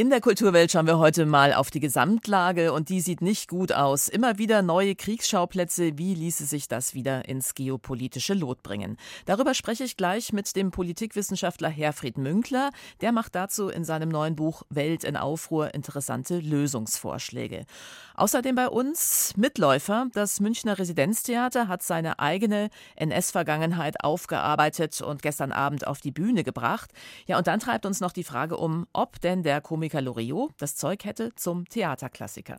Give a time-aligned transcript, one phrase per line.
[0.00, 3.70] In der Kulturwelt schauen wir heute mal auf die Gesamtlage und die sieht nicht gut
[3.70, 4.08] aus.
[4.08, 5.98] Immer wieder neue Kriegsschauplätze.
[5.98, 8.96] Wie ließe sich das wieder ins geopolitische Lot bringen?
[9.26, 12.70] Darüber spreche ich gleich mit dem Politikwissenschaftler Herfried Münkler.
[13.02, 17.66] Der macht dazu in seinem neuen Buch Welt in Aufruhr interessante Lösungsvorschläge.
[18.14, 20.06] Außerdem bei uns Mitläufer.
[20.14, 26.90] Das Münchner Residenztheater hat seine eigene NS-Vergangenheit aufgearbeitet und gestern Abend auf die Bühne gebracht.
[27.26, 30.76] Ja, und dann treibt uns noch die Frage um, ob denn der Komiker Loriot das
[30.76, 32.58] Zeug hätte zum Theaterklassiker.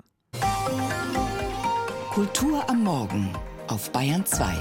[2.12, 3.32] Kultur am Morgen
[3.68, 4.54] auf Bayern 2.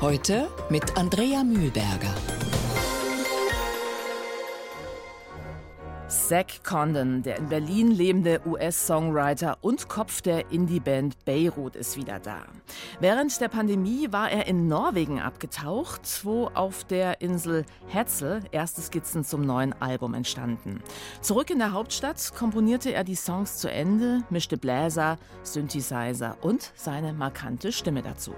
[0.00, 2.12] Heute mit Andrea Mühlberger.
[6.08, 12.44] Zack Condon, der in Berlin lebende US-Songwriter und Kopf der Indie-Band Beirut, ist wieder da.
[13.00, 19.24] Während der Pandemie war er in Norwegen abgetaucht, wo auf der Insel Hetzel erste Skizzen
[19.24, 20.80] zum neuen Album entstanden.
[21.22, 27.14] Zurück in der Hauptstadt komponierte er die Songs zu Ende, mischte Bläser, Synthesizer und seine
[27.14, 28.32] markante Stimme dazu.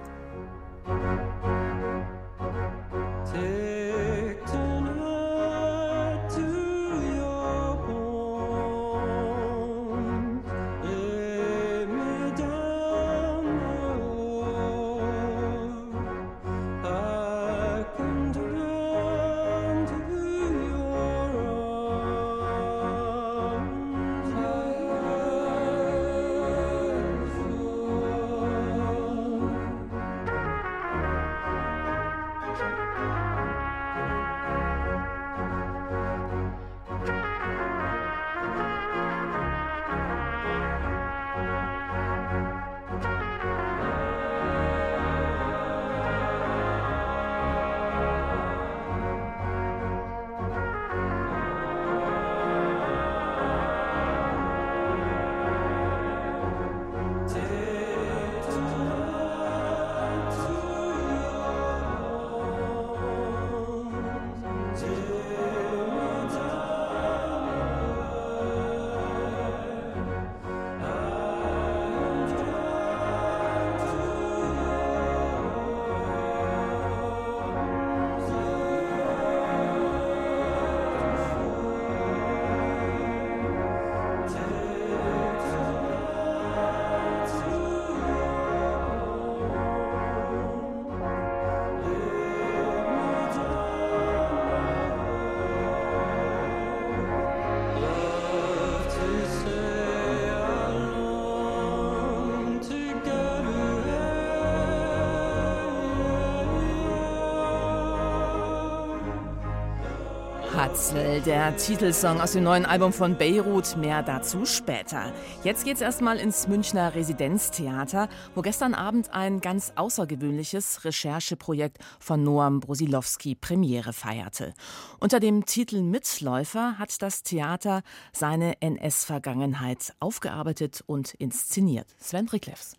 [110.69, 113.79] Hatzel, der Titelsong aus dem neuen Album von Beirut.
[113.79, 115.15] Mehr dazu später.
[115.43, 122.61] Jetzt geht's erstmal ins Münchner Residenztheater, wo gestern Abend ein ganz außergewöhnliches Rechercheprojekt von Noam
[122.61, 124.53] Brosilowski Premiere feierte.
[125.01, 127.81] Unter dem Titel Mitläufer hat das Theater
[128.13, 131.87] seine NS-Vergangenheit aufgearbeitet und inszeniert.
[131.99, 132.77] Sven Riklefs.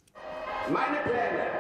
[0.72, 1.59] Meine Pläne.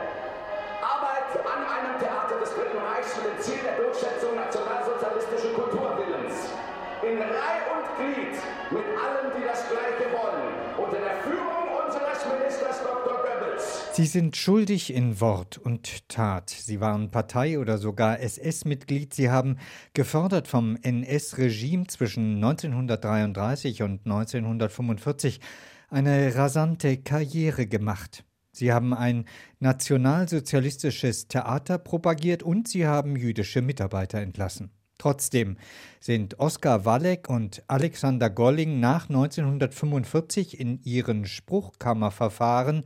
[13.99, 16.49] Sie sind schuldig in Wort und Tat.
[16.51, 19.13] Sie waren Partei- oder sogar SS-Mitglied.
[19.13, 19.57] Sie haben
[19.93, 25.41] gefördert vom NS-Regime zwischen 1933 und 1945
[25.89, 28.23] eine rasante Karriere gemacht.
[28.53, 29.25] Sie haben ein
[29.59, 34.71] nationalsozialistisches Theater propagiert und sie haben jüdische Mitarbeiter entlassen.
[34.97, 35.57] Trotzdem
[35.99, 42.85] sind Oskar Walleck und Alexander Golling nach 1945 in ihren Spruchkammerverfahren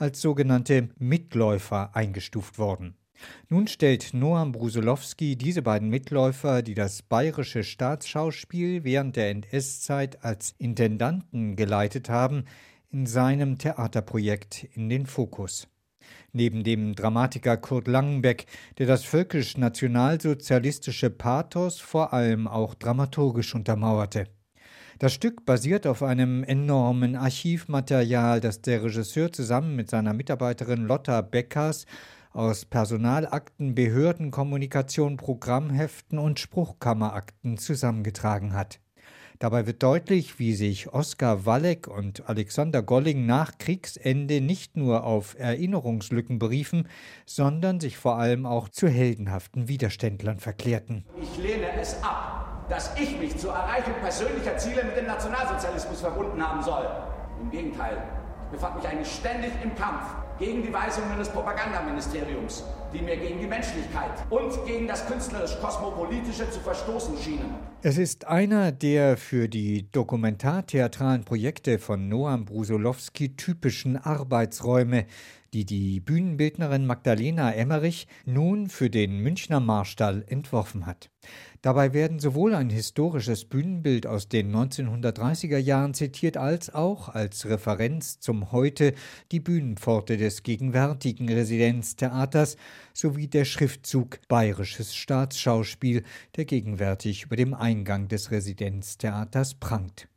[0.00, 2.94] als sogenannte Mitläufer eingestuft worden.
[3.48, 10.54] Nun stellt Noam Brusilowski diese beiden Mitläufer, die das bayerische Staatsschauspiel während der NS-Zeit als
[10.58, 12.44] Intendanten geleitet haben,
[12.90, 15.66] in seinem Theaterprojekt in den Fokus.
[16.32, 18.46] Neben dem Dramatiker Kurt Langenbeck,
[18.78, 24.26] der das völkisch-nationalsozialistische Pathos vor allem auch dramaturgisch untermauerte.
[25.00, 31.22] Das Stück basiert auf einem enormen Archivmaterial, das der Regisseur zusammen mit seiner Mitarbeiterin Lotta
[31.22, 31.86] Beckers
[32.34, 38.78] aus Personalakten, Behördenkommunikation, Programmheften und Spruchkammerakten zusammengetragen hat.
[39.38, 45.34] Dabei wird deutlich, wie sich Oskar Walleck und Alexander Golling nach Kriegsende nicht nur auf
[45.38, 46.88] Erinnerungslücken beriefen,
[47.24, 51.06] sondern sich vor allem auch zu heldenhaften Widerständlern verklärten.
[51.22, 52.29] Ich lehne es ab,
[52.70, 56.88] dass ich mich zur Erreichung persönlicher Ziele mit dem Nationalsozialismus verbunden haben soll.
[57.42, 57.98] Im Gegenteil,
[58.46, 60.04] ich befand mich eigentlich ständig im Kampf
[60.38, 62.64] gegen die Weisungen des Propagandaministeriums,
[62.94, 67.56] die mir gegen die Menschlichkeit und gegen das künstlerisch-kosmopolitische zu verstoßen schienen.
[67.82, 75.06] Es ist einer der für die dokumentartheatralen Projekte von Noam Brusolowski typischen Arbeitsräume,
[75.52, 81.10] die die Bühnenbildnerin Magdalena Emmerich nun für den Münchner Marstall entworfen hat.
[81.62, 88.18] Dabei werden sowohl ein historisches Bühnenbild aus den 1930er Jahren zitiert, als auch als Referenz
[88.18, 88.94] zum Heute
[89.30, 92.56] die Bühnenpforte des gegenwärtigen Residenztheaters
[92.94, 96.02] sowie der Schriftzug Bayerisches Staatsschauspiel,
[96.36, 100.09] der gegenwärtig über dem Eingang des Residenztheaters prangt.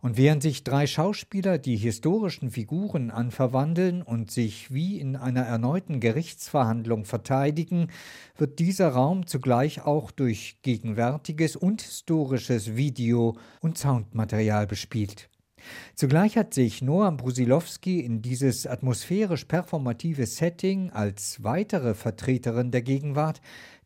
[0.00, 6.00] Und während sich drei Schauspieler die historischen Figuren anverwandeln und sich wie in einer erneuten
[6.00, 7.88] Gerichtsverhandlung verteidigen,
[8.36, 15.28] wird dieser Raum zugleich auch durch gegenwärtiges und historisches Video- und Soundmaterial bespielt.
[15.94, 23.40] Zugleich hat sich Noam Brusilowski in dieses atmosphärisch performative Setting als weitere Vertreterin der Gegenwart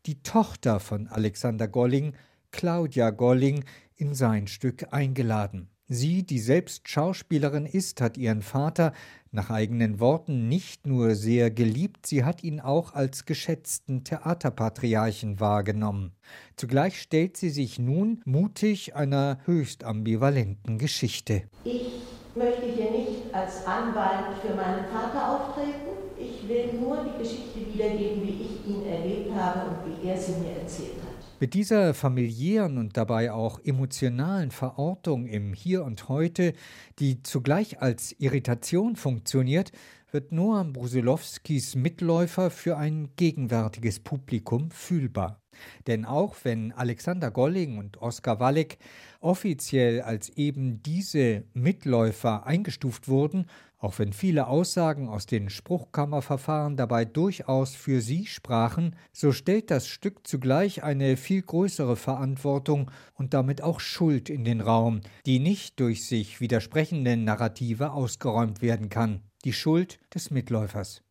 [0.05, 2.13] die Tochter von Alexander Golling,
[2.51, 3.65] Claudia Golling,
[3.97, 5.69] in sein Stück eingeladen.
[5.89, 8.91] Sie, die selbst Schauspielerin ist, hat ihren Vater
[9.31, 16.11] nach eigenen Worten nicht nur sehr geliebt, sie hat ihn auch als geschätzten Theaterpatriarchen wahrgenommen.
[16.57, 21.43] Zugleich stellt sie sich nun mutig einer höchst ambivalenten Geschichte.
[21.63, 22.01] Ich
[22.35, 25.87] möchte hier nicht als Anwalt für meinen Vater auftreten.
[26.19, 30.33] Ich will nur die Geschichte wiedergeben, wie ich ihn erlebt habe und wie er sie
[30.33, 31.06] mir erzählt hat.
[31.39, 36.53] Mit dieser familiären und dabei auch emotionalen Verortung im Hier und Heute,
[36.97, 39.71] die zugleich als Irritation funktioniert,
[40.09, 45.39] wird Noam Brusilowskis Mitläufer für ein gegenwärtiges Publikum fühlbar.
[45.85, 48.79] Denn auch wenn Alexander Golling und Oskar Walleck
[49.19, 53.45] offiziell als eben diese Mitläufer eingestuft wurden,
[53.79, 59.87] auch wenn viele Aussagen aus den Spruchkammerverfahren dabei durchaus für sie sprachen, so stellt das
[59.87, 65.79] Stück zugleich eine viel größere Verantwortung und damit auch Schuld in den Raum, die nicht
[65.79, 69.21] durch sich widersprechende Narrative ausgeräumt werden kann.
[69.45, 71.03] Die Schuld des Mitläufers.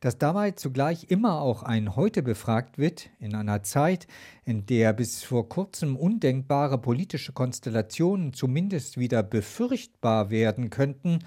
[0.00, 4.06] Dass dabei zugleich immer auch ein Heute befragt wird, in einer Zeit,
[4.44, 11.20] in der bis vor kurzem undenkbare politische Konstellationen zumindest wieder befürchtbar werden könnten,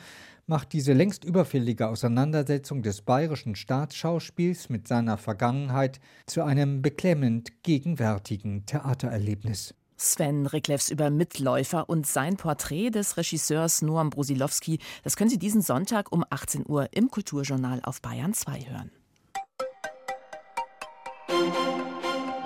[0.49, 8.65] macht diese längst überfällige Auseinandersetzung des bayerischen Staatsschauspiels mit seiner Vergangenheit zu einem beklemmend gegenwärtigen
[8.65, 9.75] Theatererlebnis.
[9.95, 15.61] Sven Riklevs über Mitläufer und sein Porträt des Regisseurs Noam Brusilowski, das können Sie diesen
[15.61, 18.91] Sonntag um 18 Uhr im Kulturjournal auf Bayern 2 hören.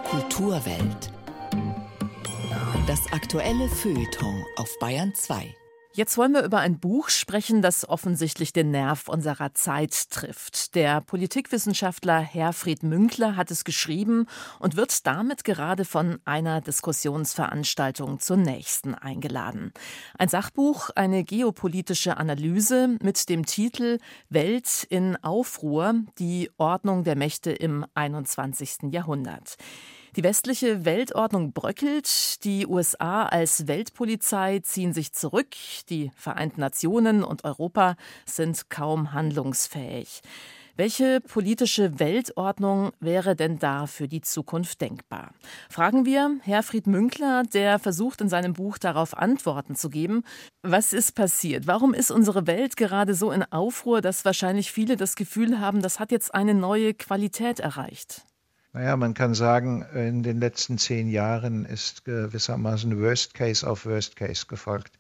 [0.04, 1.12] Kulturwelt.
[2.86, 5.56] Das aktuelle Feuilleton auf Bayern 2.
[5.96, 10.74] Jetzt wollen wir über ein Buch sprechen, das offensichtlich den Nerv unserer Zeit trifft.
[10.74, 14.26] Der Politikwissenschaftler Herfried Münkler hat es geschrieben
[14.58, 19.72] und wird damit gerade von einer Diskussionsveranstaltung zur nächsten eingeladen.
[20.18, 24.00] Ein Sachbuch, eine geopolitische Analyse mit dem Titel
[24.30, 28.92] Welt in Aufruhr, die Ordnung der Mächte im 21.
[28.92, 29.58] Jahrhundert.
[30.16, 35.56] Die westliche Weltordnung bröckelt, die USA als Weltpolizei ziehen sich zurück,
[35.90, 37.96] die Vereinten Nationen und Europa
[38.28, 40.22] sind kaum handlungsfähig.
[40.76, 45.34] Welche politische Weltordnung wäre denn da für die Zukunft denkbar?
[45.68, 50.24] Fragen wir Herfried Münkler, der versucht in seinem Buch darauf Antworten zu geben.
[50.62, 51.66] Was ist passiert?
[51.66, 56.00] Warum ist unsere Welt gerade so in Aufruhr, dass wahrscheinlich viele das Gefühl haben, das
[56.00, 58.26] hat jetzt eine neue Qualität erreicht?
[58.76, 64.16] Naja, man kann sagen, in den letzten zehn Jahren ist gewissermaßen Worst Case auf Worst
[64.16, 64.98] Case gefolgt.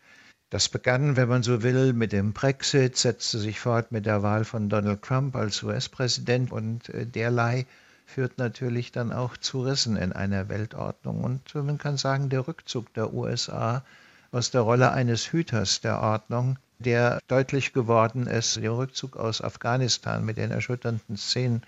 [0.51, 4.45] Das begann, wenn man so will, mit dem Brexit, setzte sich fort mit der Wahl
[4.45, 7.65] von Donald Trump als US-Präsident und äh, derlei
[8.05, 11.23] führt natürlich dann auch zu Rissen in einer Weltordnung.
[11.23, 13.83] Und man kann sagen, der Rückzug der USA
[14.31, 20.23] aus der Rolle eines Hüters der Ordnung, der deutlich geworden ist, der Rückzug aus Afghanistan
[20.23, 21.63] mit den erschütternden Szenen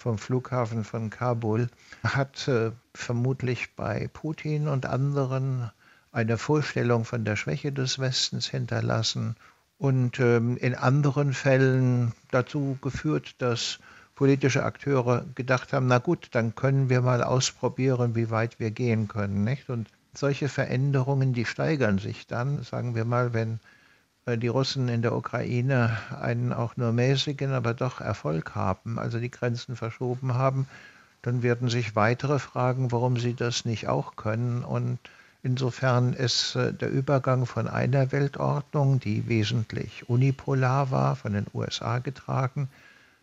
[0.00, 1.68] vom Flughafen von Kabul,
[2.02, 5.70] hat äh, vermutlich bei Putin und anderen
[6.10, 9.36] eine Vorstellung von der Schwäche des Westens hinterlassen
[9.78, 13.78] und ähm, in anderen Fällen dazu geführt, dass
[14.14, 19.06] politische Akteure gedacht haben, na gut, dann können wir mal ausprobieren, wie weit wir gehen
[19.06, 19.44] können.
[19.44, 19.68] Nicht?
[19.68, 23.60] Und solche Veränderungen, die steigern sich dann, sagen wir mal, wenn
[24.26, 29.30] die Russen in der Ukraine einen auch nur mäßigen, aber doch Erfolg haben, also die
[29.30, 30.66] Grenzen verschoben haben,
[31.22, 34.64] dann werden sich weitere fragen, warum sie das nicht auch können.
[34.64, 34.98] Und
[35.42, 41.98] Insofern ist äh, der Übergang von einer Weltordnung, die wesentlich unipolar war, von den USA
[41.98, 42.68] getragen,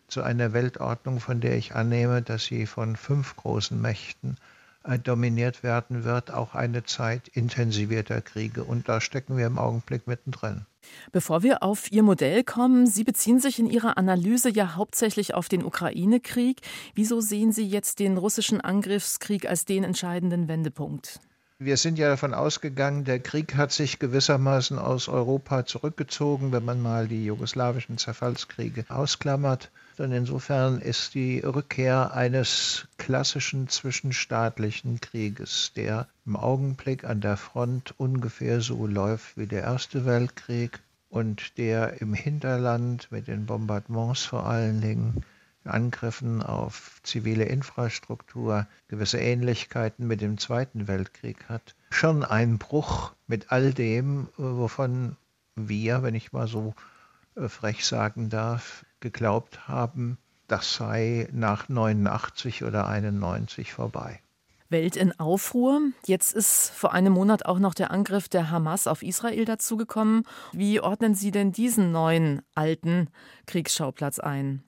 [0.08, 4.36] zu einer Weltordnung, von der ich annehme, dass sie von fünf großen Mächten
[5.04, 8.64] dominiert werden wird, auch eine Zeit intensivierter Kriege.
[8.64, 10.66] Und da stecken wir im Augenblick mittendrin.
[11.12, 15.48] Bevor wir auf Ihr Modell kommen, Sie beziehen sich in Ihrer Analyse ja hauptsächlich auf
[15.48, 16.60] den Ukraine-Krieg.
[16.94, 21.20] Wieso sehen Sie jetzt den russischen Angriffskrieg als den entscheidenden Wendepunkt?
[21.60, 26.80] Wir sind ja davon ausgegangen, der Krieg hat sich gewissermaßen aus Europa zurückgezogen, wenn man
[26.80, 29.72] mal die jugoslawischen Zerfallskriege ausklammert.
[29.98, 37.92] Und insofern ist die Rückkehr eines klassischen zwischenstaatlichen Krieges, der im Augenblick an der Front
[37.98, 40.78] ungefähr so läuft wie der Erste Weltkrieg
[41.10, 45.24] und der im Hinterland mit den Bombardements vor allen Dingen
[45.68, 53.52] Angriffen auf zivile Infrastruktur gewisse Ähnlichkeiten mit dem Zweiten Weltkrieg hat, schon ein Bruch mit
[53.52, 55.16] all dem, wovon
[55.54, 56.74] wir, wenn ich mal so
[57.36, 64.20] äh, frech sagen darf, geglaubt haben, das sei nach 89 oder 91 vorbei.
[64.70, 65.80] Welt in Aufruhr.
[66.06, 70.24] Jetzt ist vor einem Monat auch noch der Angriff der Hamas auf Israel dazugekommen.
[70.52, 73.08] Wie ordnen Sie denn diesen neuen alten
[73.46, 74.62] Kriegsschauplatz ein?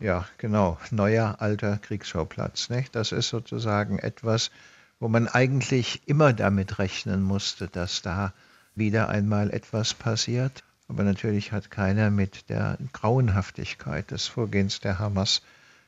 [0.00, 0.78] Ja, genau.
[0.90, 2.70] Neuer alter Kriegsschauplatz.
[2.70, 2.96] Nicht?
[2.96, 4.50] Das ist sozusagen etwas,
[4.98, 8.32] wo man eigentlich immer damit rechnen musste, dass da
[8.74, 10.64] wieder einmal etwas passiert.
[10.88, 15.42] Aber natürlich hat keiner mit der Grauenhaftigkeit des Vorgehens der Hamas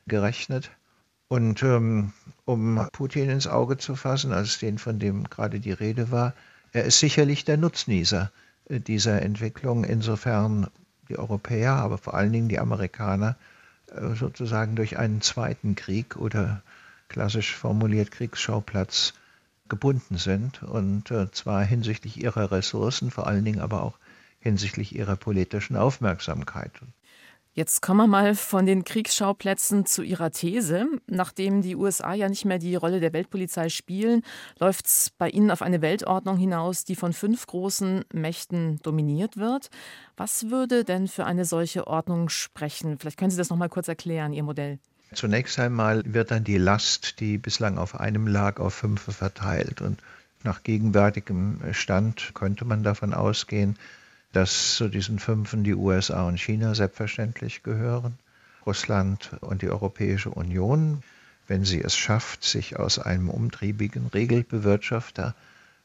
[0.05, 0.69] gerechnet.
[1.27, 2.13] Und ähm,
[2.45, 6.33] um Putin ins Auge zu fassen, als den, von dem gerade die Rede war,
[6.71, 8.31] er ist sicherlich der Nutznießer
[8.69, 10.67] äh, dieser Entwicklung, insofern
[11.09, 13.35] die Europäer, aber vor allen Dingen die Amerikaner
[14.15, 16.61] sozusagen durch einen zweiten Krieg oder
[17.09, 19.13] klassisch formuliert Kriegsschauplatz
[19.69, 23.97] gebunden sind und äh, zwar hinsichtlich ihrer Ressourcen, vor allen Dingen aber auch
[24.39, 26.71] hinsichtlich ihrer politischen Aufmerksamkeit.
[27.55, 30.87] Jetzt kommen wir mal von den Kriegsschauplätzen zu Ihrer These.
[31.05, 34.23] Nachdem die USA ja nicht mehr die Rolle der Weltpolizei spielen,
[34.57, 39.69] läuft es bei Ihnen auf eine Weltordnung hinaus, die von fünf großen Mächten dominiert wird.
[40.17, 42.97] Was würde denn für eine solche Ordnung sprechen?
[42.97, 44.79] Vielleicht können Sie das noch mal kurz erklären, Ihr Modell.
[45.13, 49.79] Zunächst einmal wird dann die Last, die bislang auf einem lag, auf fünf verteilt.
[49.79, 49.99] Und
[50.43, 53.77] nach gegenwärtigem Stand könnte man davon ausgehen,
[54.33, 58.17] dass zu diesen Fünfen die USA und China selbstverständlich gehören,
[58.65, 61.03] Russland und die Europäische Union,
[61.47, 65.35] wenn sie es schafft, sich aus einem umtriebigen Regelbewirtschafter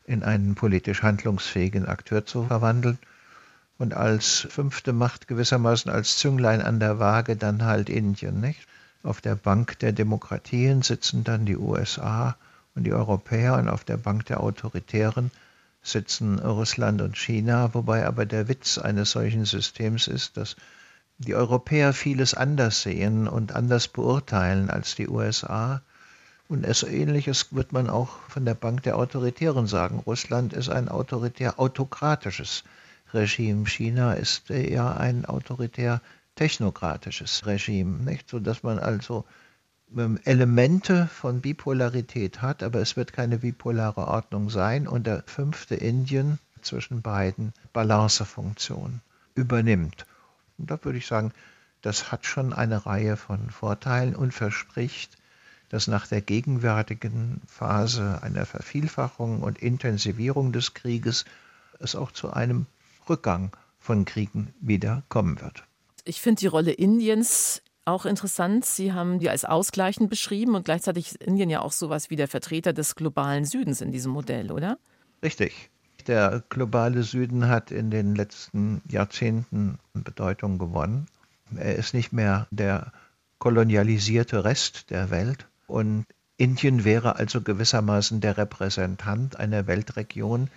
[0.07, 2.99] in einen politisch handlungsfähigen Akteur zu verwandeln
[3.76, 8.67] und als fünfte Macht gewissermaßen als Zünglein an der Waage dann halt Indien, nicht?
[9.02, 12.37] Auf der Bank der Demokratien sitzen dann die USA
[12.75, 15.31] und die Europäer und auf der Bank der Autoritären
[15.82, 20.56] sitzen Russland und China, wobei aber der Witz eines solchen Systems ist, dass
[21.18, 25.82] die Europäer vieles anders sehen und anders beurteilen als die USA.
[26.49, 29.99] Und es ähnliches wird man auch von der Bank der Autoritären sagen.
[29.99, 32.64] Russland ist ein autoritär autokratisches
[33.12, 33.66] Regime.
[33.66, 36.00] China ist eher ein autoritär
[36.37, 38.30] technokratisches Regime, nicht?
[38.30, 39.25] So dass man also
[40.25, 44.87] Elemente von Bipolarität hat, aber es wird keine bipolare Ordnung sein.
[44.87, 49.00] Und der fünfte Indien zwischen beiden Balancefunktionen
[49.35, 50.07] übernimmt.
[50.59, 51.33] Und da würde ich sagen,
[51.83, 55.16] das hat schon eine Reihe von Vorteilen und verspricht,
[55.68, 61.25] dass nach der gegenwärtigen Phase einer Vervielfachung und Intensivierung des Krieges
[61.78, 62.66] es auch zu einem
[63.09, 65.64] Rückgang von Kriegen wieder kommen wird.
[66.04, 68.64] Ich finde die Rolle Indiens auch interessant.
[68.64, 72.28] Sie haben die als ausgleichend beschrieben und gleichzeitig ist Indien ja auch sowas wie der
[72.28, 74.78] Vertreter des globalen Südens in diesem Modell, oder?
[75.23, 75.71] Richtig.
[76.07, 81.07] Der globale Süden hat in den letzten Jahrzehnten Bedeutung gewonnen.
[81.57, 82.92] Er ist nicht mehr der
[83.38, 90.49] kolonialisierte Rest der Welt und Indien wäre also gewissermaßen der Repräsentant einer Weltregion,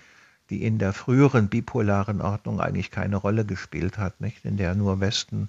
[0.50, 4.46] die in der früheren bipolaren Ordnung eigentlich keine Rolle gespielt hat, nicht?
[4.46, 5.48] in der nur Westen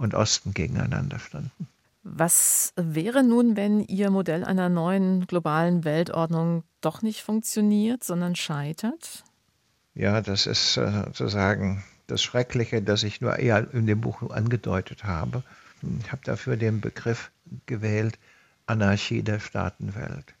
[0.00, 1.68] und Osten gegeneinander standen.
[2.02, 9.22] Was wäre nun, wenn Ihr Modell einer neuen globalen Weltordnung doch nicht funktioniert, sondern scheitert?
[9.94, 15.04] Ja, das ist äh, sozusagen das Schreckliche, das ich nur eher in dem Buch angedeutet
[15.04, 15.42] habe.
[16.00, 17.30] Ich habe dafür den Begriff
[17.66, 18.18] gewählt,
[18.66, 20.34] Anarchie der Staatenwelt.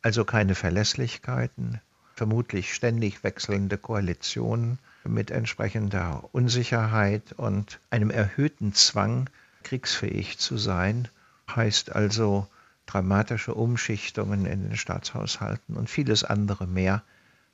[0.00, 1.80] Also keine Verlässlichkeiten,
[2.14, 9.28] vermutlich ständig wechselnde Koalitionen, mit entsprechender Unsicherheit und einem erhöhten Zwang,
[9.62, 11.08] kriegsfähig zu sein,
[11.48, 12.46] heißt also
[12.86, 17.02] dramatische Umschichtungen in den Staatshaushalten und vieles andere mehr,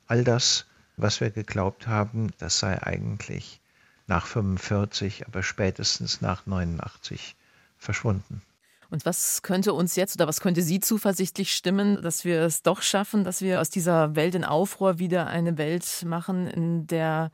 [0.07, 0.65] all das,
[0.97, 3.61] was wir geglaubt haben, das sei eigentlich
[4.07, 7.35] nach 45, aber spätestens nach 89
[7.77, 8.41] verschwunden.
[8.91, 12.81] Und was könnte uns jetzt oder was könnte Sie zuversichtlich stimmen, dass wir es doch
[12.81, 17.31] schaffen, dass wir aus dieser Welt in Aufruhr wieder eine Welt machen, in der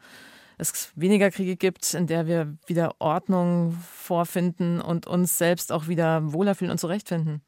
[0.59, 6.31] es weniger Kriege gibt, in der wir wieder Ordnung vorfinden und uns selbst auch wieder
[6.31, 7.41] wohler fühlen und zurechtfinden?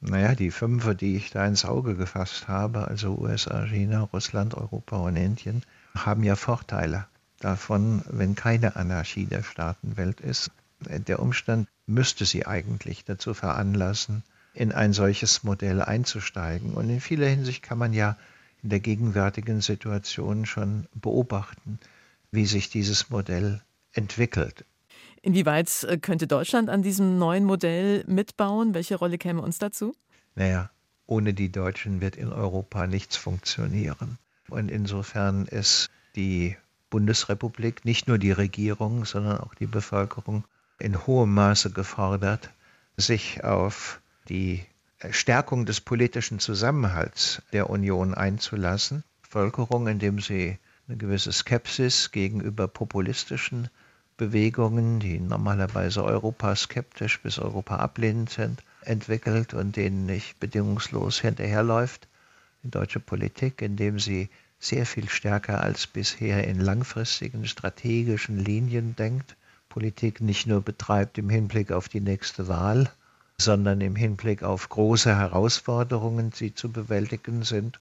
[0.00, 4.98] Naja, die fünf, die ich da ins Auge gefasst habe, also USA, China, Russland, Europa
[4.98, 5.62] und Indien,
[5.96, 7.06] haben ja Vorteile
[7.40, 10.50] davon, wenn keine Anarchie der Staatenwelt ist.
[10.88, 14.22] Der Umstand müsste sie eigentlich dazu veranlassen,
[14.54, 16.74] in ein solches Modell einzusteigen.
[16.74, 18.16] Und in vieler Hinsicht kann man ja
[18.62, 21.78] in der gegenwärtigen Situation schon beobachten,
[22.30, 23.60] wie sich dieses Modell
[23.92, 24.64] entwickelt.
[25.22, 28.74] Inwieweit äh, könnte Deutschland an diesem neuen Modell mitbauen?
[28.74, 29.94] Welche Rolle käme uns dazu?
[30.34, 30.70] Naja,
[31.06, 34.18] ohne die Deutschen wird in Europa nichts funktionieren.
[34.50, 36.56] Und insofern ist die
[36.90, 40.44] Bundesrepublik, nicht nur die Regierung, sondern auch die Bevölkerung
[40.84, 42.50] in hohem Maße gefordert,
[42.98, 44.62] sich auf die
[45.10, 49.02] Stärkung des politischen Zusammenhalts der Union einzulassen.
[49.22, 53.70] Bevölkerung, indem sie eine gewisse Skepsis gegenüber populistischen
[54.18, 62.08] Bewegungen, die normalerweise europaskeptisch bis Europa ablehnend sind, entwickelt und denen nicht bedingungslos hinterherläuft.
[62.62, 69.34] Die deutsche Politik, indem sie sehr viel stärker als bisher in langfristigen strategischen Linien denkt,
[69.74, 72.88] Politik nicht nur betreibt im Hinblick auf die nächste Wahl,
[73.38, 77.80] sondern im Hinblick auf große Herausforderungen, die zu bewältigen sind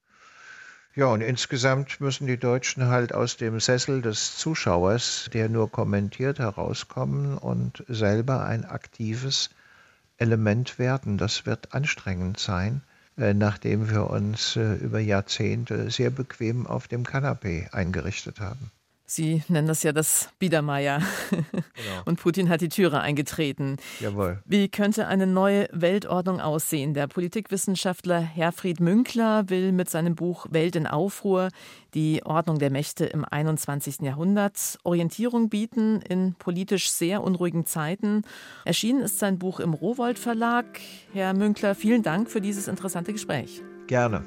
[0.95, 6.37] ja, und insgesamt müssen die Deutschen halt aus dem Sessel des Zuschauers, der nur kommentiert,
[6.37, 9.49] herauskommen und selber ein aktives
[10.17, 11.17] Element werden.
[11.17, 12.83] Das wird anstrengend sein,
[13.17, 18.69] äh, nachdem wir uns äh, über Jahrzehnte sehr bequem auf dem Kanapee eingerichtet haben.
[19.05, 21.01] Sie nennen das ja das Biedermeier.
[21.29, 21.43] Genau.
[22.05, 23.77] Und Putin hat die Türe eingetreten.
[23.99, 24.41] Jawohl.
[24.45, 26.93] Wie könnte eine neue Weltordnung aussehen?
[26.93, 31.49] Der Politikwissenschaftler Herfried Münkler will mit seinem Buch Welt in Aufruhr
[31.93, 34.01] die Ordnung der Mächte im 21.
[34.01, 38.23] Jahrhundert Orientierung bieten in politisch sehr unruhigen Zeiten.
[38.65, 40.65] Erschienen ist sein Buch im Rowold Verlag.
[41.11, 43.61] Herr Münkler, vielen Dank für dieses interessante Gespräch.
[43.87, 44.23] Gerne.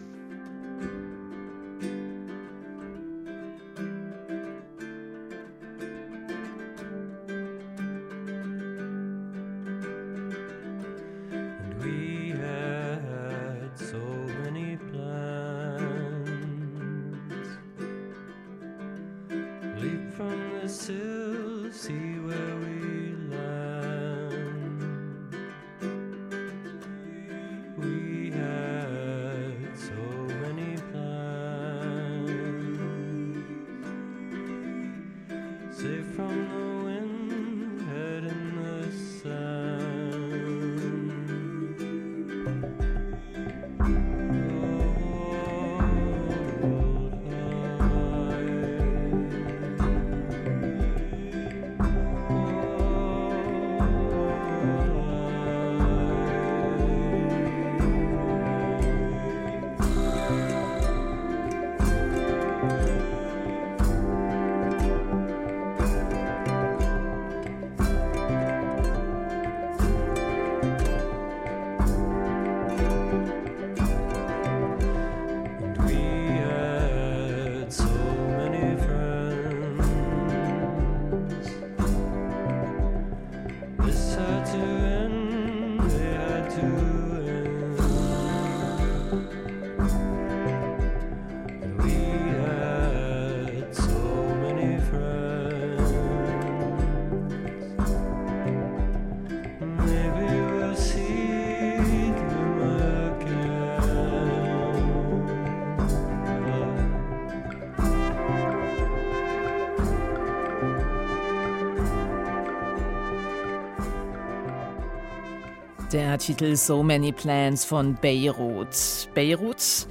[116.16, 118.68] Der Titel So Many Plans von Beirut.
[119.14, 119.87] Beirut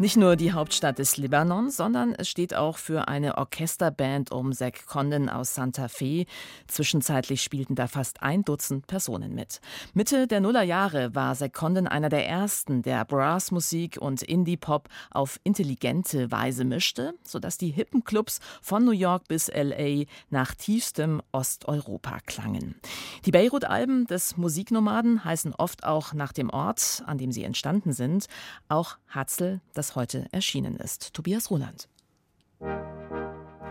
[0.00, 4.86] nicht nur die Hauptstadt des Libanon, sondern es steht auch für eine Orchesterband um Zack
[4.86, 6.24] Condon aus Santa Fe.
[6.68, 9.60] Zwischenzeitlich spielten da fast ein Dutzend Personen mit.
[9.94, 16.30] Mitte der Nullerjahre war Zack Condon einer der ersten, der Brassmusik und Indie-Pop auf intelligente
[16.30, 22.76] Weise mischte, sodass die hippen Clubs von New York bis LA nach tiefstem Osteuropa klangen.
[23.24, 28.26] Die Beirut-Alben des Musiknomaden heißen oft auch nach dem Ort, an dem sie entstanden sind,
[28.68, 31.14] auch Hatzel, das heute erschienen ist.
[31.14, 31.88] Tobias Roland.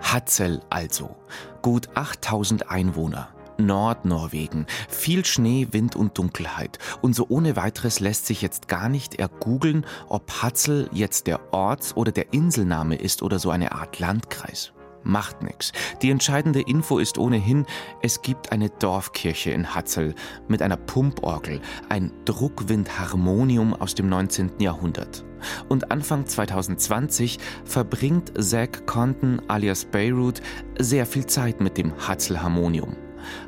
[0.01, 1.15] Hatzel also.
[1.62, 3.30] Gut 8000 Einwohner.
[3.58, 4.67] Nordnorwegen.
[4.88, 6.80] Viel Schnee, Wind und Dunkelheit.
[7.01, 11.95] Und so ohne weiteres lässt sich jetzt gar nicht ergoogeln, ob Hatzel jetzt der Orts-
[11.95, 14.73] oder der Inselname ist oder so eine Art Landkreis.
[15.03, 15.71] Macht nix.
[16.01, 17.65] Die entscheidende Info ist ohnehin,
[18.01, 20.15] es gibt eine Dorfkirche in Hatzel
[20.47, 24.60] mit einer Pumporgel, ein Druckwindharmonium aus dem 19.
[24.60, 25.23] Jahrhundert.
[25.69, 30.41] Und Anfang 2020 verbringt Zach Condon alias Beirut
[30.79, 32.95] sehr viel Zeit mit dem Hatzel-Harmonium.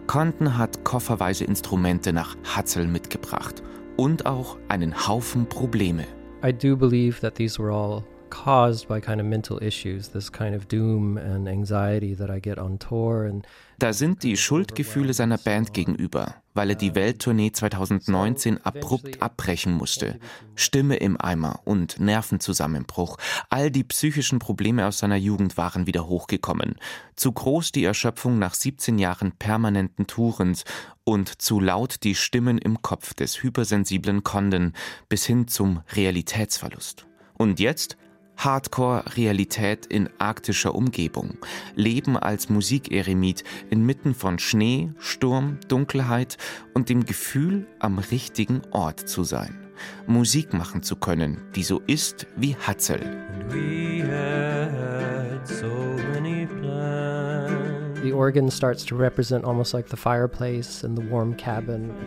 [0.07, 3.63] Condon hat kofferweise Instrumente nach Hatzel mitgebracht
[3.97, 6.05] und auch einen Haufen Probleme.
[6.43, 10.55] I do believe that these were all caused by kind of mental issues, this kind
[10.55, 13.45] of doom and anxiety that I get on tour and
[13.79, 20.19] da sind die Schuldgefühle seiner Band gegenüber, weil er die Welttournee 2019 abrupt abbrechen musste.
[20.53, 23.15] Stimme im Eimer und Nervenzusammenbruch.
[23.49, 26.75] All die psychischen Probleme aus seiner Jugend waren wieder hochgekommen.
[27.15, 30.65] Zu groß die Erschöpfung nach 17 Jahren permanenten Tourens
[31.05, 34.73] und zu laut die Stimmen im Kopf des hypersensiblen Condon
[35.07, 37.05] bis hin zum Realitätsverlust.
[37.37, 37.95] Und jetzt
[38.39, 41.37] Hardcore-Realität in arktischer Umgebung.
[41.75, 46.37] Leben als Musikeremit inmitten von Schnee, Sturm, Dunkelheit
[46.73, 49.69] und dem Gefühl, am richtigen Ort zu sein.
[50.07, 52.99] Musik machen zu können, die so ist wie Hatzel.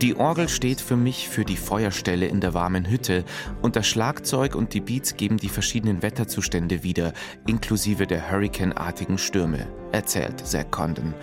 [0.01, 3.23] Die Orgel steht für mich für die Feuerstelle in der warmen Hütte
[3.61, 7.13] und das Schlagzeug und die Beats geben die verschiedenen Wetterzustände wieder,
[7.45, 11.13] inklusive der hurrikanartigen Stürme, erzählt Zach Condon.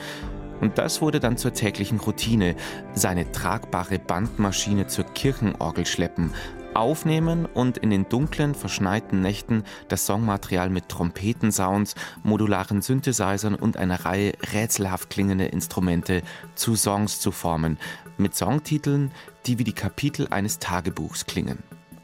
[0.61, 2.55] Und das wurde dann zur täglichen Routine,
[2.93, 6.33] seine tragbare Bandmaschine zur Kirchenorgel schleppen,
[6.75, 14.05] aufnehmen und in den dunklen, verschneiten Nächten das Songmaterial mit Trompetensounds, modularen Synthesizern und einer
[14.05, 16.23] Reihe rätselhaft klingender Instrumente
[16.55, 17.79] zu Songs zu formen,
[18.19, 19.11] mit Songtiteln,
[19.47, 21.63] die wie die Kapitel eines Tagebuchs klingen.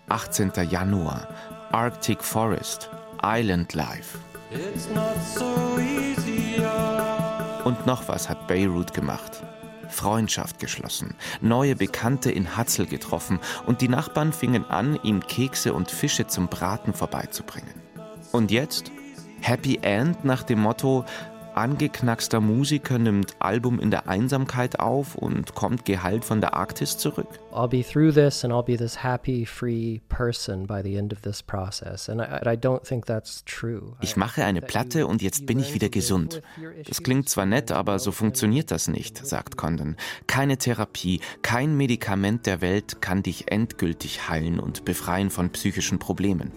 [0.09, 0.53] 18.
[0.71, 1.29] Januar,
[1.73, 2.91] Arctic Forest,
[3.23, 4.19] Island Life.
[5.35, 5.77] So
[7.67, 9.43] und noch was hat Beirut gemacht.
[9.97, 15.91] Freundschaft geschlossen, neue Bekannte in Hatzel getroffen und die Nachbarn fingen an, ihm Kekse und
[15.91, 17.75] Fische zum Braten vorbeizubringen.
[18.31, 18.93] Und jetzt?
[19.41, 21.05] Happy End nach dem Motto,
[21.57, 27.29] angeknackster Musiker nimmt Album in der Einsamkeit auf und kommt geheilt von der Arktis zurück?
[27.53, 31.23] I'll be through this and I'll be this happy, free person by the end of
[31.23, 32.09] this process.
[32.09, 33.97] And I, I don't think that's true.
[34.03, 36.43] Ich mache eine Platte und jetzt bin ich wieder gesund.
[36.87, 39.97] Das klingt zwar nett, aber so funktioniert das nicht, sagt Condon.
[40.27, 46.53] Keine Therapie, kein Medikament der Welt kann dich endgültig heilen und befreien von psychischen Problemen.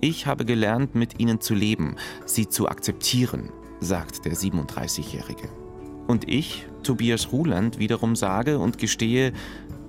[0.00, 5.48] Ich habe gelernt, mit ihnen zu leben, sie zu akzeptieren sagt der 37-Jährige.
[6.06, 9.32] Und ich, Tobias Ruland, wiederum sage und gestehe,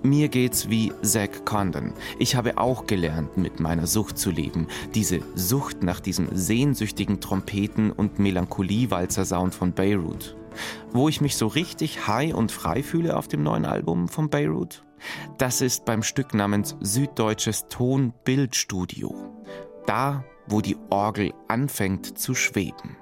[0.03, 1.93] mir geht's wie Zack Condon.
[2.17, 4.67] Ich habe auch gelernt, mit meiner Sucht zu leben.
[4.95, 10.35] Diese Sucht nach diesem sehnsüchtigen Trompeten- und Melancholie-Walzer-Sound von Beirut.
[10.91, 14.83] Wo ich mich so richtig high und frei fühle auf dem neuen Album von Beirut?
[15.37, 19.13] Das ist beim Stück namens Süddeutsches Ton-Bildstudio.
[19.85, 22.97] Da, wo die Orgel anfängt zu schweben.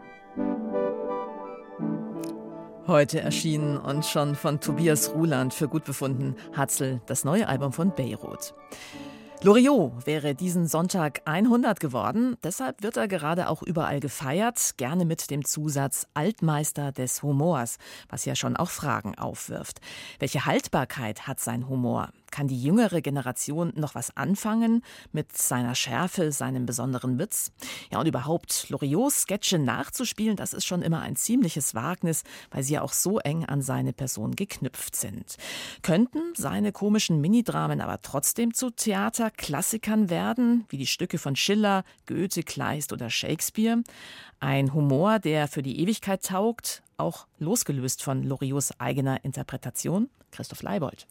[2.89, 7.93] Heute erschienen und schon von Tobias Ruland für gut befunden, Hatzel, das neue Album von
[7.93, 8.55] Beirut.
[9.41, 15.31] Loriot wäre diesen Sonntag 100 geworden, deshalb wird er gerade auch überall gefeiert, gerne mit
[15.31, 17.77] dem Zusatz Altmeister des Humors,
[18.09, 19.79] was ja schon auch Fragen aufwirft.
[20.19, 22.09] Welche Haltbarkeit hat sein Humor?
[22.31, 27.51] Kann die jüngere Generation noch was anfangen mit seiner Schärfe, seinem besonderen Witz?
[27.91, 32.73] Ja, und überhaupt Loriots Sketche nachzuspielen, das ist schon immer ein ziemliches Wagnis, weil sie
[32.73, 35.37] ja auch so eng an seine Person geknüpft sind.
[35.81, 38.69] Könnten seine komischen Minidramen aber trotzdem zu
[39.29, 43.83] Theaterklassikern werden, wie die Stücke von Schiller, Goethe, Kleist oder Shakespeare?
[44.39, 50.09] Ein Humor, der für die Ewigkeit taugt, auch losgelöst von Loriots eigener Interpretation?
[50.31, 51.07] Christoph Leibold.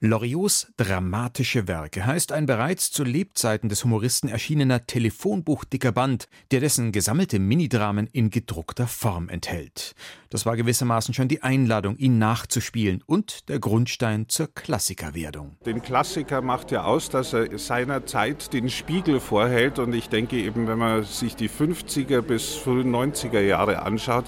[0.00, 6.92] Loriots dramatische Werke heißt ein bereits zu Lebzeiten des Humoristen erschienener Telefonbuchdicker Band, der dessen
[6.92, 9.94] gesammelte Minidramen in gedruckter Form enthält.
[10.28, 15.56] Das war gewissermaßen schon die Einladung, ihn nachzuspielen und der Grundstein zur Klassikerwerdung.
[15.64, 20.36] Den Klassiker macht ja aus, dass er seiner Zeit den Spiegel vorhält und ich denke
[20.36, 24.24] eben, wenn man sich die 50er bis frühen 90er Jahre anschaut,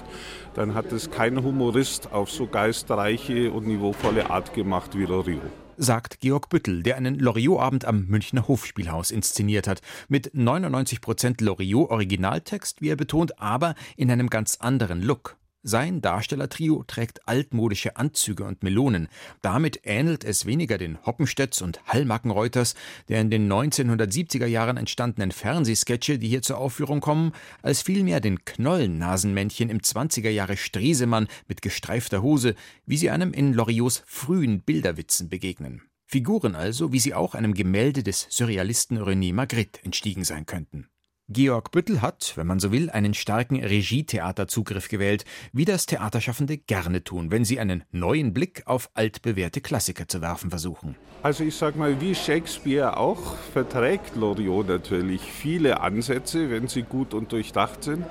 [0.57, 5.41] dann hat es kein Humorist auf so geistreiche und niveauvolle Art gemacht wie Loriot.
[5.77, 9.81] sagt Georg Büttel, der einen Loriot-Abend am Münchner Hofspielhaus inszeniert hat.
[10.07, 15.37] Mit 99 Prozent Loriot-Originaltext, wie er betont, aber in einem ganz anderen Look.
[15.69, 19.09] Sein Darstellertrio trägt altmodische Anzüge und Melonen.
[19.41, 22.73] Damit ähnelt es weniger den Hoppenstedts und Hallmackenreuters,
[23.09, 28.45] der in den 1970er Jahren entstandenen Fernsehsketche, die hier zur Aufführung kommen, als vielmehr den
[28.45, 35.27] Knollennasenmännchen im 20er Jahre Stresemann mit gestreifter Hose, wie sie einem in Loriots frühen Bilderwitzen
[35.27, 35.81] begegnen.
[36.05, 40.87] Figuren also, wie sie auch einem Gemälde des Surrealisten René Magritte entstiegen sein könnten.
[41.29, 47.03] Georg Büttel hat, wenn man so will, einen starken Regietheaterzugriff gewählt, wie das Theaterschaffende gerne
[47.03, 50.95] tun, wenn sie einen neuen Blick auf altbewährte Klassiker zu werfen versuchen.
[51.23, 57.13] Also ich sag mal, wie Shakespeare auch, verträgt Loriot natürlich viele Ansätze, wenn sie gut
[57.13, 58.05] und durchdacht sind.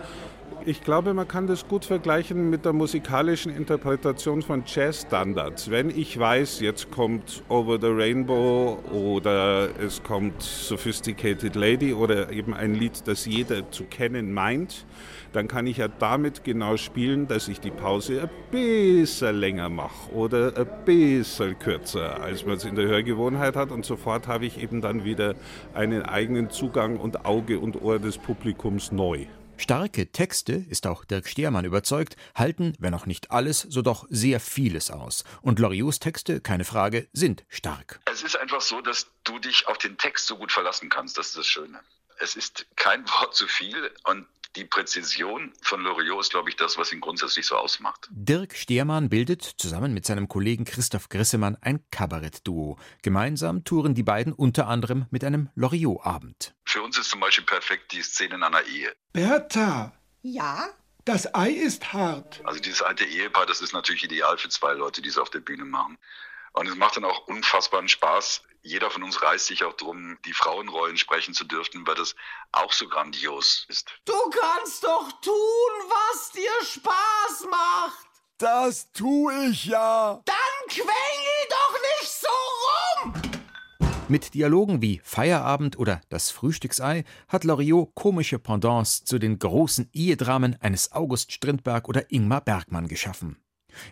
[0.68, 5.70] Ich glaube, man kann das gut vergleichen mit der musikalischen Interpretation von Jazzstandards.
[5.70, 12.52] Wenn ich weiß, jetzt kommt Over the Rainbow oder es kommt Sophisticated Lady oder eben
[12.52, 14.86] ein Lied, das jeder zu kennen meint,
[15.32, 20.12] dann kann ich ja damit genau spielen, dass ich die Pause ein bisschen länger mache
[20.12, 23.70] oder ein bisschen kürzer, als man es in der Hörgewohnheit hat.
[23.70, 25.36] Und sofort habe ich eben dann wieder
[25.74, 29.26] einen eigenen Zugang und Auge und Ohr des Publikums neu.
[29.58, 34.38] Starke Texte, ist auch Dirk Stehrmann überzeugt, halten, wenn auch nicht alles, so doch sehr
[34.38, 35.24] vieles aus.
[35.42, 38.00] Und Loriots Texte, keine Frage, sind stark.
[38.04, 41.18] Es ist einfach so, dass du dich auf den Text so gut verlassen kannst.
[41.18, 41.80] Das ist das Schöne.
[42.18, 44.26] Es ist kein Wort zu viel und
[44.56, 48.08] die Präzision von Loriot ist, glaube ich, das, was ihn grundsätzlich so ausmacht.
[48.10, 52.78] Dirk Stehrmann bildet zusammen mit seinem Kollegen Christoph Grissemann ein Kabarettduo.
[53.02, 56.54] Gemeinsam touren die beiden unter anderem mit einem Loriot-Abend.
[56.64, 58.94] Für uns ist zum Beispiel perfekt die Szene in einer Ehe.
[59.12, 59.92] Bertha!
[60.22, 60.68] Ja?
[61.04, 62.40] Das Ei ist hart.
[62.44, 65.38] Also dieses alte Ehepaar, das ist natürlich ideal für zwei Leute, die es auf der
[65.40, 65.98] Bühne machen.
[66.58, 68.42] Und es macht dann auch unfassbaren Spaß.
[68.62, 72.16] Jeder von uns reißt sich auch drum, die Frauenrollen sprechen zu dürfen, weil das
[72.50, 73.90] auch so grandios ist.
[74.06, 78.06] Du kannst doch tun, was dir Spaß macht.
[78.38, 80.22] Das tu ich ja.
[80.24, 82.28] Dann quengel doch nicht so
[83.02, 83.12] rum.
[84.08, 90.56] Mit Dialogen wie Feierabend oder Das Frühstücksei hat Loriot komische Pendants zu den großen Ehedramen
[90.62, 93.36] eines August Strindberg oder Ingmar Bergmann geschaffen.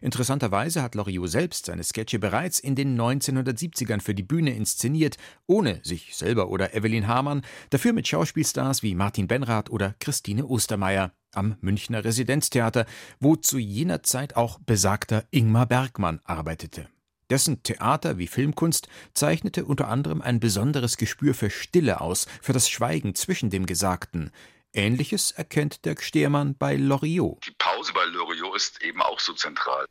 [0.00, 5.16] Interessanterweise hat Loriot selbst seine Sketche bereits in den 1970ern für die Bühne inszeniert,
[5.46, 11.12] ohne sich selber oder Evelyn Hamann, dafür mit Schauspielstars wie Martin Benrath oder Christine Ostermeier
[11.32, 12.86] am Münchner Residenztheater,
[13.20, 16.88] wo zu jener Zeit auch besagter Ingmar Bergmann arbeitete.
[17.30, 22.68] Dessen Theater wie Filmkunst zeichnete unter anderem ein besonderes Gespür für Stille aus, für das
[22.68, 24.30] Schweigen zwischen dem Gesagten,
[24.74, 27.46] Ähnliches erkennt Dirk Stehrmann bei Loriot.
[27.46, 29.86] Die Pause bei Loriot ist eben auch so zentral.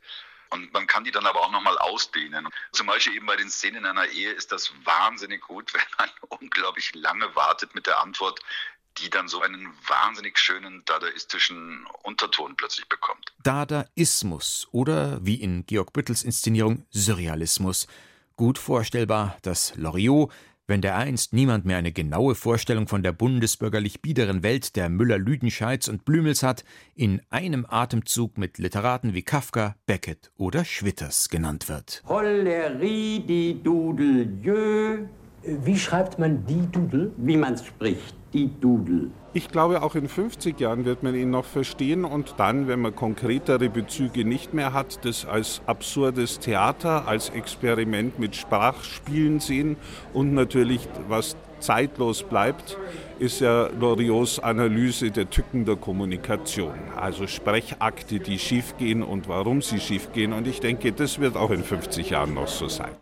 [0.50, 2.48] Und man kann die dann aber auch nochmal ausdehnen.
[2.72, 6.10] Zum Beispiel eben bei den Szenen in einer Ehe ist das wahnsinnig gut, wenn man
[6.40, 8.40] unglaublich lange wartet mit der Antwort,
[8.98, 13.32] die dann so einen wahnsinnig schönen dadaistischen Unterton plötzlich bekommt.
[13.42, 17.88] Dadaismus oder wie in Georg Büttels Inszenierung Surrealismus.
[18.36, 20.32] Gut vorstellbar, dass Loriot
[20.66, 26.04] wenn dereinst niemand mehr eine genaue Vorstellung von der bundesbürgerlich biederen Welt der Müller-Lüdenscheids und
[26.04, 32.02] Blümels hat, in einem Atemzug mit Literaten wie Kafka, Beckett oder Schwitters genannt wird.
[32.06, 35.06] Hollerie die Dudel, jö.
[35.46, 37.12] Wie schreibt man die Dudel?
[37.18, 39.10] Wie man es spricht, die Dudel.
[39.34, 42.94] Ich glaube, auch in 50 Jahren wird man ihn noch verstehen und dann, wenn man
[42.94, 49.76] konkretere Bezüge nicht mehr hat, das als absurdes Theater, als Experiment mit Sprachspielen sehen
[50.12, 52.78] und natürlich, was zeitlos bleibt,
[53.18, 59.80] ist ja Loriots Analyse der Tücken der Kommunikation, also Sprechakte, die schiefgehen und warum sie
[59.80, 60.32] schiefgehen.
[60.32, 62.92] Und ich denke, das wird auch in 50 Jahren noch so sein.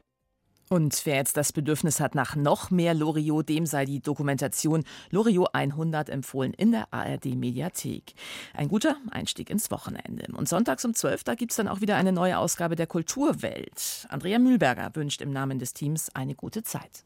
[0.72, 5.50] Und wer jetzt das Bedürfnis hat nach noch mehr Loriot, dem sei die Dokumentation Loriot
[5.52, 8.14] 100 empfohlen in der ARD Mediathek.
[8.54, 10.35] Ein guter Einstieg ins Wochenende.
[10.35, 14.06] Und sonntags um 12, da gibt es dann auch wieder eine neue Ausgabe der Kulturwelt.
[14.08, 17.04] Andrea Mühlberger wünscht im Namen des Teams eine gute Zeit.